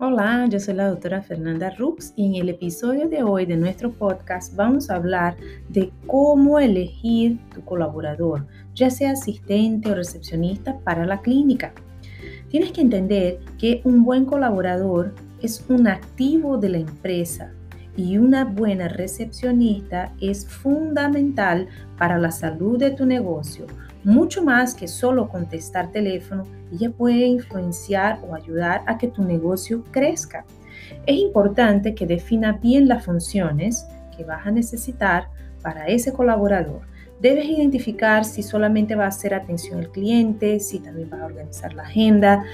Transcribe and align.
Hola, 0.00 0.46
yo 0.48 0.60
soy 0.60 0.74
la 0.74 0.90
doctora 0.90 1.22
Fernanda 1.22 1.70
Rux 1.70 2.12
y 2.14 2.26
en 2.26 2.36
el 2.36 2.50
episodio 2.50 3.08
de 3.08 3.24
hoy 3.24 3.46
de 3.46 3.56
nuestro 3.56 3.90
podcast 3.90 4.54
vamos 4.54 4.90
a 4.90 4.94
hablar 4.94 5.36
de 5.68 5.90
cómo 6.06 6.60
elegir 6.60 7.40
tu 7.52 7.64
colaborador, 7.64 8.46
ya 8.76 8.90
sea 8.90 9.10
asistente 9.10 9.90
o 9.90 9.96
recepcionista 9.96 10.78
para 10.84 11.04
la 11.04 11.20
clínica. 11.20 11.72
Tienes 12.48 12.70
que 12.70 12.82
entender 12.82 13.40
que 13.58 13.80
un 13.82 14.04
buen 14.04 14.24
colaborador 14.24 15.16
es 15.42 15.64
un 15.68 15.88
activo 15.88 16.58
de 16.58 16.68
la 16.68 16.78
empresa 16.78 17.52
y 17.96 18.18
una 18.18 18.44
buena 18.44 18.86
recepcionista 18.86 20.14
es 20.20 20.46
fundamental 20.46 21.66
para 21.98 22.18
la 22.18 22.30
salud 22.30 22.78
de 22.78 22.92
tu 22.92 23.04
negocio, 23.04 23.66
mucho 24.08 24.42
más 24.42 24.74
que 24.74 24.88
solo 24.88 25.28
contestar 25.28 25.92
teléfono, 25.92 26.46
ella 26.72 26.90
puede 26.90 27.26
influenciar 27.26 28.20
o 28.26 28.34
ayudar 28.34 28.82
a 28.86 28.96
que 28.96 29.08
tu 29.08 29.22
negocio 29.22 29.84
crezca. 29.90 30.46
Es 31.04 31.16
importante 31.16 31.94
que 31.94 32.06
defina 32.06 32.52
bien 32.52 32.88
las 32.88 33.04
funciones 33.04 33.86
que 34.16 34.24
vas 34.24 34.46
a 34.46 34.50
necesitar 34.50 35.28
para 35.60 35.88
ese 35.88 36.14
colaborador. 36.14 36.80
Debes 37.20 37.46
identificar 37.46 38.24
si 38.24 38.44
solamente 38.44 38.94
va 38.94 39.06
a 39.06 39.08
hacer 39.08 39.34
atención 39.34 39.80
al 39.80 39.90
cliente, 39.90 40.60
si 40.60 40.78
también 40.78 41.10
va 41.12 41.22
a 41.22 41.26
organizar 41.26 41.74
la 41.74 41.82
agenda. 41.82 42.44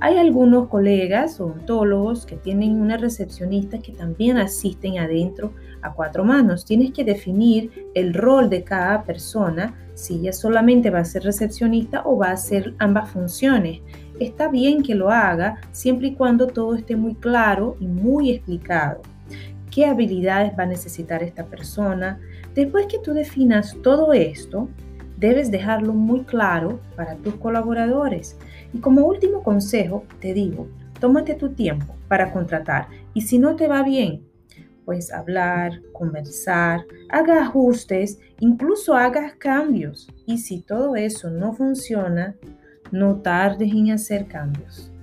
Hay 0.00 0.16
algunos 0.16 0.68
colegas 0.68 1.38
odontólogos 1.40 2.24
que 2.24 2.36
tienen 2.36 2.80
una 2.80 2.96
recepcionista 2.96 3.80
que 3.80 3.92
también 3.92 4.38
asisten 4.38 4.98
adentro 4.98 5.52
a 5.82 5.92
cuatro 5.92 6.24
manos. 6.24 6.64
Tienes 6.64 6.92
que 6.92 7.04
definir 7.04 7.70
el 7.94 8.14
rol 8.14 8.48
de 8.48 8.64
cada 8.64 9.04
persona, 9.04 9.74
si 9.92 10.14
ella 10.14 10.32
solamente 10.32 10.88
va 10.88 11.00
a 11.00 11.04
ser 11.04 11.24
recepcionista 11.24 12.02
o 12.06 12.16
va 12.16 12.28
a 12.28 12.32
hacer 12.32 12.74
ambas 12.78 13.10
funciones. 13.10 13.82
Está 14.18 14.48
bien 14.48 14.82
que 14.82 14.94
lo 14.94 15.10
haga 15.10 15.60
siempre 15.72 16.08
y 16.08 16.14
cuando 16.14 16.46
todo 16.46 16.74
esté 16.74 16.96
muy 16.96 17.14
claro 17.14 17.76
y 17.78 17.86
muy 17.86 18.30
explicado. 18.30 19.02
¿Qué 19.74 19.86
habilidades 19.86 20.52
va 20.56 20.62
a 20.62 20.66
necesitar 20.66 21.24
esta 21.24 21.46
persona? 21.46 22.20
Después 22.54 22.86
que 22.86 23.00
tú 23.00 23.12
definas 23.12 23.76
todo 23.82 24.12
esto, 24.12 24.68
debes 25.16 25.50
dejarlo 25.50 25.94
muy 25.94 26.20
claro 26.20 26.78
para 26.94 27.16
tus 27.16 27.34
colaboradores. 27.34 28.38
Y 28.72 28.78
como 28.78 29.04
último 29.04 29.42
consejo, 29.42 30.04
te 30.20 30.32
digo, 30.32 30.68
tómate 31.00 31.34
tu 31.34 31.54
tiempo 31.54 31.96
para 32.06 32.32
contratar 32.32 32.86
y 33.14 33.22
si 33.22 33.40
no 33.40 33.56
te 33.56 33.66
va 33.66 33.82
bien, 33.82 34.22
pues 34.84 35.12
hablar, 35.12 35.80
conversar, 35.92 36.84
haga 37.08 37.42
ajustes, 37.42 38.20
incluso 38.38 38.94
hagas 38.94 39.34
cambios. 39.34 40.08
Y 40.24 40.38
si 40.38 40.60
todo 40.60 40.94
eso 40.94 41.30
no 41.30 41.52
funciona, 41.52 42.36
no 42.92 43.16
tardes 43.16 43.72
en 43.72 43.90
hacer 43.90 44.28
cambios. 44.28 44.93